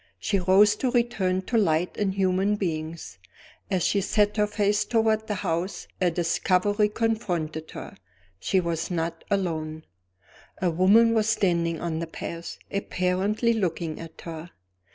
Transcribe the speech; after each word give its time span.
She 0.17 0.39
rose 0.39 0.75
to 0.77 0.89
return 0.89 1.43
to 1.43 1.59
light 1.59 1.95
and 1.95 2.15
human 2.15 2.55
beings. 2.55 3.19
As 3.69 3.83
she 3.83 4.01
set 4.01 4.35
her 4.37 4.47
face 4.47 4.83
toward 4.83 5.27
the 5.27 5.35
house, 5.35 5.87
a 6.01 6.09
discovery 6.09 6.89
confronted 6.89 7.69
her. 7.75 7.95
She 8.39 8.59
was 8.59 8.89
not 8.89 9.23
alone. 9.29 9.85
A 10.59 10.71
woman 10.71 11.13
was 11.13 11.29
standing 11.29 11.79
on 11.79 11.99
the 11.99 12.07
path, 12.07 12.57
apparently 12.71 13.53
looking 13.53 13.99
at 13.99 14.21
her. 14.21 14.49